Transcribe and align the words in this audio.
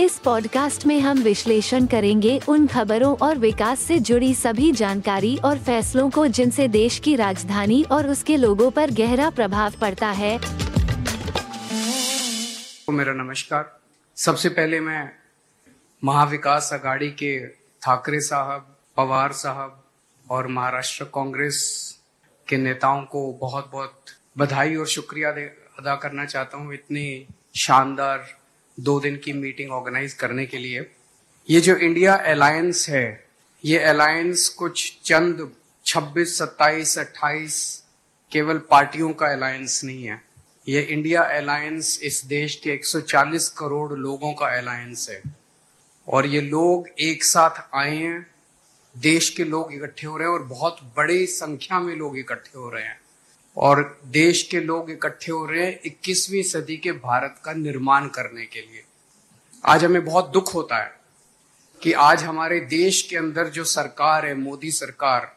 इस 0.00 0.18
पॉडकास्ट 0.18 0.86
में 0.86 1.00
हम 1.00 1.18
विश्लेषण 1.18 1.86
करेंगे 1.86 2.40
उन 2.48 2.66
खबरों 2.66 3.16
और 3.16 3.38
विकास 3.38 3.80
से 3.80 3.98
जुड़ी 3.98 4.34
सभी 4.34 4.72
जानकारी 4.72 5.36
और 5.36 5.58
फैसलों 5.58 6.10
को 6.10 6.26
जिनसे 6.26 6.68
देश 6.68 6.98
की 6.98 7.16
राजधानी 7.16 7.82
और 7.82 8.08
उसके 8.08 8.36
लोगों 8.36 8.70
पर 8.70 8.90
गहरा 8.90 9.30
प्रभाव 9.30 9.72
पड़ता 9.80 10.10
है। 10.10 10.38
तो 12.86 12.92
मेरा 12.92 13.12
नमस्कार। 13.12 13.80
सबसे 14.16 14.48
पहले 14.48 14.80
मैं 14.80 15.10
महाविकास 16.04 16.70
अघाड़ी 16.72 17.10
के 17.10 17.46
ठाकरे 17.82 18.20
साहब, 18.20 18.76
पवार 18.96 19.32
साहब 19.32 19.84
और 20.30 20.46
महाराष्ट्र 20.46 21.04
कांग्रेस 21.04 21.58
के 22.48 22.56
नेताओं 22.56 23.02
को 23.02 23.32
बहुत 23.32 23.70
बहुत 23.72 24.00
बधाई 24.38 24.76
और 24.76 24.86
शुक्रिया 24.86 25.30
अदा 25.78 25.94
करना 25.94 26.24
चाहता 26.24 26.58
हूँ। 26.58 26.74
इतनी 26.74 27.26
शानदार 27.56 28.45
दो 28.80 29.00
दिन 29.00 29.16
की 29.16 29.32
मीटिंग 29.32 29.70
ऑर्गेनाइज 29.70 30.14
करने 30.14 30.46
के 30.46 30.58
लिए। 30.58 30.90
ये 31.50 31.60
जो 31.60 31.76
इंडिया 31.76 32.14
अलायंस 32.14 32.88
है 32.88 33.26
ये 33.64 33.78
अलायंस 33.78 34.48
कुछ 34.48 34.98
चंद 35.04 35.52
26, 35.84 36.38
27, 36.38 36.98
28 36.98 37.84
केवल 38.32 38.58
पार्टियों 38.58 39.12
का 39.12 39.26
अलायंस 39.26 39.84
नहीं 39.84 40.04
है। 40.04 40.22
ये 40.68 40.82
इंडिया 40.82 41.22
अलायंस 41.22 42.00
इस 42.02 42.24
देश 42.24 42.56
के 42.56 42.70
140 42.70 43.48
करोड़ 43.48 43.92
लोगों 43.92 44.32
का 44.32 44.46
अलायंस 44.46 45.10
है। 45.10 45.22
और 46.08 46.26
ये 46.26 46.40
लोग 46.40 46.88
एक 47.00 47.24
साथ 47.24 47.76
आए 47.76 47.96
हैं। 47.96 48.26
देश 48.98 49.30
के 49.30 49.44
लोग 49.44 49.74
इकट्ठे 49.74 50.06
हो 50.06 50.16
रहे 50.16 50.28
हैं 50.28 50.34
और 50.34 50.42
बहुत 50.42 50.92
बड़ी 50.96 51.26
संख्या 51.26 51.80
में 51.80 51.96
लोग 51.96 52.18
इकट्ठे 52.18 52.58
हो 52.58 52.70
रहे 52.70 52.84
हैं। 52.84 53.00
और 53.56 54.00
देश 54.06 54.42
के 54.42 54.60
लोग 54.60 54.90
इकट्ठे 54.90 55.32
हो 55.32 55.46
रहे 55.46 55.66
हैं 55.66 55.80
21वीं 55.86 56.42
सदी 56.42 56.76
के 56.76 56.92
भारत 56.92 57.40
का 57.44 57.52
निर्माण 57.52 58.08
करने 58.08 58.46
के 58.46 58.60
लिए। 58.60 58.84
आज 59.64 59.84
हमें 59.84 60.04
बहुत 60.04 60.28
दुख 60.28 60.54
होता 60.54 60.76
है 60.76 60.94
कि 61.82 61.92
आज 61.92 62.22
हमारे 62.22 62.60
देश 62.60 63.02
के 63.02 63.16
अंदर 63.16 63.48
जो 63.48 63.64
सरकार 63.64 64.26
है, 64.26 64.34
मोदी 64.34 64.70
सरकार, 64.70 65.36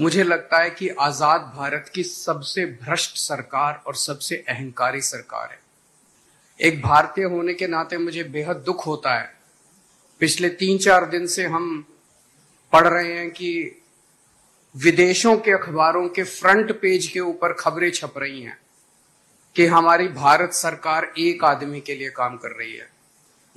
मुझे 0.00 0.22
लगता 0.22 0.58
है 0.58 0.70
कि 0.70 0.88
आज़ाद 0.88 1.40
भारत 1.56 1.90
की 1.94 2.02
सबसे 2.02 2.66
भ्रष्ट 2.66 3.16
सरकार 3.16 3.82
और 3.86 3.94
सबसे 3.94 4.44
अहंकारी 4.48 5.00
सरकार 5.00 5.50
है। 5.50 5.58
एक 6.60 6.82
भारतीय 6.82 7.24
होने 7.24 7.54
के 7.54 7.66
नाते 7.66 7.98
मुझे 7.98 8.24
बेहद 8.24 8.56
दुख 8.56 8.86
होता 8.86 9.14
है। 9.14 9.32
पिछले 10.20 10.48
तीन 10.48 10.78
चार 10.78 11.06
दिन 11.06 11.26
से 11.26 11.44
हम 11.44 11.86
पढ़ 12.72 12.86
रहे 12.88 13.12
हैं 13.12 13.30
कि 13.30 13.50
विदेशों 14.76 15.36
के 15.36 15.50
अखबारों 15.50 16.08
के 16.08 16.22
फ्रंट 16.22 16.72
पेज 16.72 17.06
के 17.06 17.20
ऊपर 17.20 17.52
खबरें 17.52 17.90
छप 17.90 18.14
रही 18.16 18.42
हैं 18.42 18.58
कि 19.56 19.66
हमारी 19.66 20.08
भारत 20.08 20.52
सरकार 20.52 21.12
एक 21.18 21.44
आदमी 21.44 21.80
के 21.80 21.94
लिए 21.94 22.10
काम 22.10 22.36
कर 22.36 22.48
रही 22.48 22.76
है। 22.76 22.88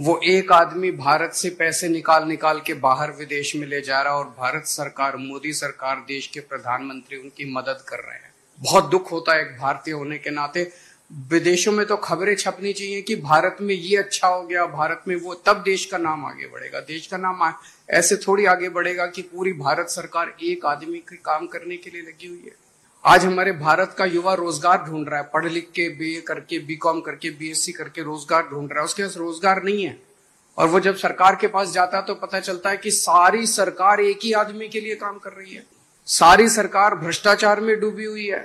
वो 0.02 0.20
एक 0.24 0.52
आदमी 0.52 0.92
भारत 0.92 1.34
से 1.34 1.50
पैसे 1.50 1.90
निकाल 1.90 2.28
निकाल 2.28 2.60
के 2.60 2.74
बाहर 2.74 3.12
विदेश 3.12 3.56
में 3.56 3.68
ले 3.68 3.82
जा 3.82 4.02
रहा 4.02 4.14
और 4.14 4.36
भारत 4.38 4.66
सरकार, 4.66 5.18
मोदी 5.18 5.54
सरकार, 5.54 5.96
देश 5.96 6.28
के 6.28 6.40
प्रधानमंत्री 6.40 7.18
उनकी 7.18 7.54
मदद 7.54 7.84
कर 7.88 8.00
रहे 8.00 8.16
हैं। 8.16 8.34
बहुत 8.60 8.90
दुख 8.90 9.12
होता 9.12 9.34
है 9.34 9.42
एक 9.42 9.60
भारतीय 9.60 9.94
होने 9.94 10.18
के 10.18 10.30
नाते। 10.30 10.72
विदेशों 11.12 11.72
में 11.72 11.86
तो 11.86 11.96
खबरें 11.98 12.36
छपनी 12.36 12.72
चाहिए 12.74 13.02
कि 13.02 13.16
भारत 13.16 13.58
में 13.62 13.74
ये 13.76 13.98
अच्छा 13.98 14.28
हो 14.28 14.42
गया, 14.44 14.66
भारत 14.66 15.04
में 15.08 15.16
वो, 15.16 15.34
तब 15.36 15.62
देश 15.66 15.86
का 15.86 15.98
नाम 15.98 16.26
आगे 16.26 16.48
बढ़ेगा। 16.48 16.80
देश 16.80 17.08
का 17.08 17.18
नाम 17.18 17.54
ऐसे 17.90 18.16
थोड़ी 18.18 18.46
आगे 18.46 18.70
बढ़ेगा 18.70 19.06
कि 19.06 19.22
पूरी 19.22 19.54
भारत 19.54 19.90
सरकार 19.90 20.36
एक 20.44 20.66
आदमी 20.66 20.98
के 21.00 21.16
काम 21.16 21.48
करने 21.48 21.78
के 21.78 21.90
लिए 21.90 22.02
लगी 22.02 22.28
हुई 22.28 22.44
है। 22.46 22.56
आज 23.04 23.26
हमारे 23.26 23.52
भारत 23.52 23.96
का 23.98 24.06
युवा 24.06 24.34
रोज़गार 24.34 24.84
ढूंढ 24.84 25.10
रहा 25.10 25.20
है। 25.20 25.30
पढ़ 25.34 25.46
लिख 25.46 25.70
के 25.70 25.88
बी 25.90 26.14
करके 26.22 26.60
बी 26.60 26.80
करके 26.84 27.30
बीएससी 27.30 27.72
करके 27.72 28.04
रोज़गार 28.04 28.48
ढूंढ 28.52 28.70
रहा 28.72 28.80
है। 28.80 28.86
उसके 28.86 29.04
पास 29.04 29.18
रोज़गार 29.18 29.64
नहीं 29.64 29.84
है। 29.84 29.98
और 30.58 30.68
वो 30.68 30.80
जब 30.80 30.96
सरकार 30.96 31.36
के 31.36 31.48
पास 31.48 31.72
जाता 31.72 31.98
है 31.98 32.06
तो 32.06 32.16
पता 32.16 32.40
चलता 32.40 32.70
है 32.70 32.78
कि 32.78 32.92
सारी 32.92 33.46
सरकार 33.48 34.02
एक 34.02 34.20
ही 34.24 34.32
आदमी 34.34 34.68
के 34.68 34.82
लिए 34.82 34.96
काम 34.96 35.18
कर 35.18 35.32
रही 35.32 35.54
है। 35.54 35.64
सारी 36.08 36.50
सरकार 36.50 36.96
भ्रष्टाचार 36.96 37.60
में 37.60 37.80
डूबी 37.80 38.06
हुई 38.06 38.28
है। 38.28 38.44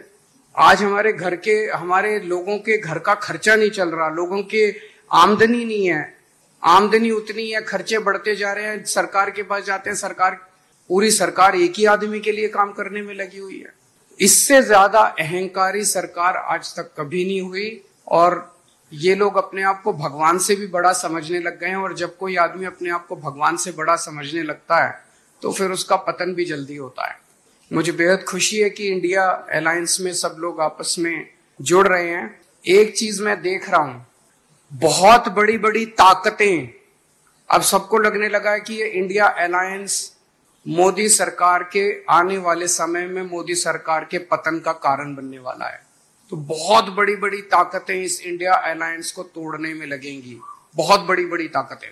आज 0.56 0.82
हमारे 0.82 1.12
घर 1.12 1.34
के, 1.36 1.52
हमारे 1.66 2.18
लोगों 2.20 2.56
के 2.58 2.76
घर 2.78 2.98
का 2.98 3.14
खर्चा 3.14 3.54
नहीं 3.56 3.70
चल 3.70 3.88
रहा, 3.88 4.08
लोगों 4.10 4.42
के 4.44 4.68
आमदनी 5.12 5.64
नहीं 5.64 5.86
है। 5.86 6.14
आमदनी 6.62 7.10
उतनी 7.10 7.48
है, 7.50 7.60
खर्चे 7.62 7.98
बढ़ते 7.98 8.34
जा 8.36 8.52
रहे 8.52 8.66
हैं, 8.66 8.84
सरकार 8.84 9.30
के 9.30 9.42
पास 9.42 9.64
जाते 9.64 9.90
हैं, 9.90 9.96
सरकार, 9.96 10.34
पूरी 10.90 11.10
सरकार 11.10 11.56
एक 11.56 11.72
ही 11.76 11.84
आदमी 11.86 12.20
के 12.20 12.32
लिए 12.32 12.48
काम 12.48 12.72
करने 12.72 13.02
में 13.02 13.14
लगी 13.14 13.38
हुई 13.38 13.58
है। 13.58 13.72
इससे 14.20 14.62
ज़्यादा 14.62 15.00
अहंकारी 15.20 15.84
सरकार 15.84 16.36
आज 16.36 16.74
तक 16.76 16.90
कभी 16.98 17.24
नहीं 17.24 17.40
हुई 17.40 17.82
और 18.08 18.54
ये 18.92 19.14
लोग 19.14 19.36
अपने 19.36 19.62
आप 19.62 19.82
को 19.82 19.92
भगवान 19.92 20.38
से 20.38 20.56
भी 20.56 20.66
बड़ा 20.68 20.92
समझने 20.94 21.40
लग 21.40 21.60
गए 21.60 21.68
हैं 21.68 21.76
और 21.76 21.94
जब 21.94 22.16
कोई 22.16 22.36
आदमी 22.38 22.66
अपने 22.66 22.90
आप 22.90 23.06
को 23.06 23.16
भगवान 23.18 23.56
से 23.56 23.72
बड़ा 23.72 23.96
समझने 23.98 24.42
लगता 24.42 24.82
है 24.84 24.98
तो 25.42 25.52
फिर 25.52 25.70
उसका 25.70 25.96
पतन 26.02 26.34
भी 26.34 26.44
जल्दी 26.44 26.76
होता 26.76 27.06
है। 27.06 27.18
मुझे 27.70 27.92
बेहद 27.92 28.22
खुशी 28.22 28.58
है 28.58 28.68
कि 28.70 28.88
इंडिया 28.88 29.24
अलायंस 29.52 29.96
में 30.00 30.12
सब 30.14 30.36
लोग 30.38 30.60
आपस 30.60 30.94
में 30.98 31.28
जुड़ 31.60 31.86
रहे 31.88 32.08
हैं। 32.08 32.40
एक 32.64 32.96
चीज़ 32.96 33.22
मैं 33.22 33.40
देख 33.42 33.68
रहा 33.70 33.80
हूँ, 33.80 34.06
बहुत 34.72 35.28
बड़ी 35.28 35.58
बड़ी 35.58 35.84
ताकतें। 35.86 36.68
अब 37.50 37.62
सबको 37.62 37.98
लगने 37.98 38.28
लगा 38.28 38.50
है 38.50 38.60
कि 38.60 38.74
ये 38.74 38.86
इंडिया 38.90 39.26
अलायंस 39.26 40.16
मोदी 40.66 41.08
सरकार 41.08 41.62
के 41.72 41.84
आने 42.10 42.38
वाले 42.38 42.68
समय 42.68 43.06
में 43.06 43.22
मोदी 43.22 43.54
सरकार 43.54 44.04
के 44.04 44.18
पतन 44.18 44.58
का 44.58 44.72
कारण 44.72 45.14
बनने 45.14 45.38
वाला 45.38 45.68
है। 45.68 45.80
तो 46.32 46.36
बहुत 46.36 46.88
बड़ी 46.88 47.16
बड़ी 47.16 47.40
ताकतें 47.42 47.94
इस 47.94 48.20
इंडिया 48.20 48.54
अलायंस 48.70 49.12
को 49.12 49.22
तोड़ने 49.24 49.74
में 49.74 49.86
लगेंगी। 49.86 50.38
बहुत 50.74 51.00
बड़ी 51.00 51.24
बड़ी 51.24 51.48
ताकतें। 51.48 51.88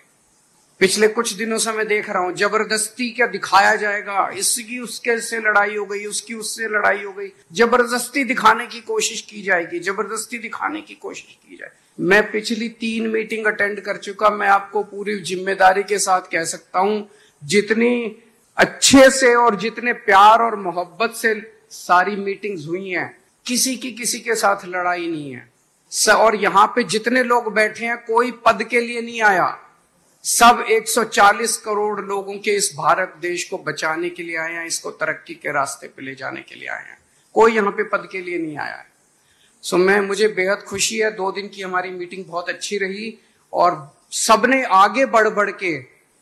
पिछले 0.81 1.09
कुछ 1.09 1.33
दिनों 1.33 1.59
से 1.59 1.73
मैं 1.73 1.87
देख 1.89 2.11
रहा 2.11 2.23
हूँ, 2.23 2.33
ज़बरदस्ती 2.35 3.09
क्या 3.11 3.27
दिखाया 3.27 3.77
जाएगा? 3.77 4.29
इसकी 4.29 4.79
उसके 4.79 5.19
से 5.21 5.39
लड़ाई 5.39 5.77
हो 5.77 5.85
गई, 5.85 6.05
उसकी 6.07 6.35
उससे 6.35 6.69
लड़ाई 6.69 7.03
हो 7.05 7.13
गई। 7.13 7.29
ज़बरदस्ती 7.53 8.25
दिखाने 8.25 8.67
की 8.67 8.81
कोशिश 8.81 9.21
की 9.21 9.43
जाएगी, 9.43 9.79
ज़बरदस्ती 9.79 10.39
दिखाने 10.39 10.81
की 10.81 10.95
कोशिश 10.95 11.39
की 11.49 11.57
जाए। 11.57 11.71
मैं 12.01 12.31
पिछली 12.31 12.69
तीन 12.69 13.09
मीटिंग 13.09 13.47
अटेंड 13.47 13.81
कर 13.81 13.97
चुका, 13.97 14.31
मैं 14.31 14.49
आपको 14.49 14.83
पूरी 14.83 15.19
ज़िम्मेदारी 15.21 15.83
के 15.83 15.99
साथ 15.99 16.21
कह 16.21 16.45
सकता 16.45 16.79
हूँ, 16.79 17.09
जितनी 17.43 18.17
अच्छे 18.59 19.11
से 19.11 19.35
और 19.35 19.57
जितने 19.57 19.93
प्यार 19.93 20.43
और 20.43 20.57
मोहब्बत 20.57 21.15
से 21.15 21.35
सारी 21.71 22.17
मीटिंग्स 22.17 22.67
हुई 22.67 22.89
हैं, 22.89 23.17
किसी 23.47 23.77
की 23.77 23.91
किसी 23.93 24.19
के 24.19 24.35
साथ 24.35 24.67
लड़ाई 24.67 25.09
नहीं 25.09 25.33
है। 25.33 25.49
और 26.15 26.37
यहाँ 26.37 26.67
पे 26.67 26.85
जितने 26.85 27.23
लोग 27.23 27.53
बैठे 27.55 27.87
हैं, 27.87 27.97
कोई 27.97 28.31
पद 28.47 28.63
के 28.63 28.81
लिए 28.81 29.01
नहीं 29.01 29.23
आया। 29.23 29.61
सब 30.25 30.65
140 30.71 31.57
करोड़ 31.65 32.01
लोगों 32.01 32.35
के 32.35 32.51
इस 32.51 32.71
भारत 32.77 33.15
देश 33.23 33.43
को 33.45 33.59
बचाने 33.59 34.11
के 34.11 34.23
लिए 34.23 34.37
आए 34.37 34.53
हैं, 34.53 34.67
इसको 34.67 34.91
तरक्की 34.93 35.35
के 35.35 35.53
रास्ते 35.53 35.87
पे 35.87 36.03
ले 36.03 36.15
जाने 36.15 36.41
के 36.41 36.55
लिए 36.55 36.69
आए 36.69 36.85
हैं। 36.85 36.99
कोई 37.35 37.55
यहाँ 37.55 37.71
पे 37.73 37.85
पद 37.85 38.09
के 38.13 38.21
लिए 38.21 38.39
नहीं 38.39 38.57
आया 38.59 38.75
है। 38.75 38.87
सो 39.65 39.77
मैं, 39.77 40.01
मुझे 40.01 40.29
बेहद 40.29 40.65
खुशी 40.69 40.99
है, 40.99 41.11
दो 41.11 41.31
दिन 41.33 41.49
की 41.49 41.63
हमारी 41.63 41.91
मीटिंग 41.91 42.25
बहुत 42.25 42.49
अच्छी 42.49 42.79
रही 42.79 43.13
और 43.53 43.77
सबने 44.13 44.63
आगे 44.65 45.07
बढ़ 45.07 45.29
बढ़ 45.31 45.51
के 45.53 45.77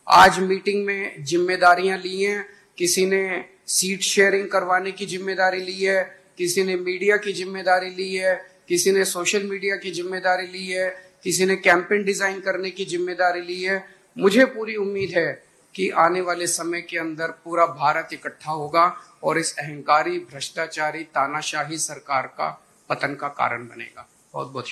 आज 0.07 0.39
मीटिंग 0.41 0.85
में 0.85 1.23
जिम्मेदारियाँ 1.23 1.97
ली 1.97 2.21
हैं। 2.21 2.45
किसी 2.77 3.05
ने 3.05 3.43
सीट 3.69 4.01
शेयरिंग 4.01 4.47
करवाने 4.49 4.91
की 4.91 5.05
ज़िम्मेदारी 5.05 5.61
ली 5.61 5.79
है, 5.79 6.03
किसी 6.37 6.63
ने 6.63 6.75
मीडिया 6.77 7.17
की 7.17 7.33
ज़िम्मेदारी 7.33 7.89
ली 7.89 8.13
है, 8.15 8.35
किसी 8.67 8.91
ने 8.91 9.05
सोशल 9.05 9.43
मीडिया 9.43 9.75
की 9.75 9.91
ज़िम्मेदारी 9.91 10.47
ली 10.47 10.67
है 10.67 10.89
किसी 11.23 11.45
ने 11.45 11.55
कैंपेन 11.55 12.03
डिज़ाइन 12.03 12.39
करने 12.39 12.69
की 12.69 12.85
ज़िम्मेदारी 12.85 13.41
ली 13.41 13.61
है। 13.61 13.85
मुझे 14.17 14.45
पूरी 14.45 14.75
उम्मीद 14.75 15.09
है 15.17 15.43
कि 15.75 15.89
आने 15.89 16.21
वाले 16.21 16.47
समय 16.47 16.81
के 16.81 16.97
अंदर 16.97 17.27
पूरा 17.27 17.65
भारत 17.65 18.09
इकट्ठा 18.13 18.51
होगा 18.51 18.95
और 19.23 19.37
इस 19.37 19.55
अहंकारी, 19.59 20.19
भ्रष्टाचारी, 20.19 21.03
तानाशाही 21.03 21.77
सरकार 21.77 22.27
का 22.27 22.65
पतन 22.89 23.15
का 23.15 23.27
कारण 23.27 23.65
बनेगा। 23.67 24.07
बहुत 24.33 24.51
बहुत 24.51 24.65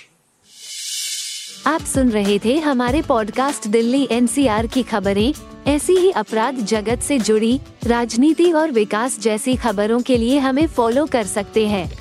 आप 1.68 1.82
सुन 1.82 2.12
रहे 2.12 2.40
थे 2.40 2.58
हमारे 2.58 3.02
पॉडकास्ट 3.02 3.68
दिल्ली 3.68 4.08
एनसीआर 4.12 4.68
की 4.68 4.84
खबरें। 4.84 5.34
ऐसी 5.68 5.94
ही 5.94 6.12
अपराध 6.12 6.56
जगत 6.56 7.00
से 7.00 7.20
जुड़ी, 7.20 7.60
राजनीति 7.88 8.52
और 8.52 8.72
विकास 8.72 9.20
जैसी 9.20 9.56
खबरों 9.56 10.02
के 10.02 10.18
लिए 10.18 10.40
हमें 10.40 10.68
फॉलो 10.68 11.06
कर 11.06 11.24
सकते 11.24 11.68
हैं। 11.68 12.01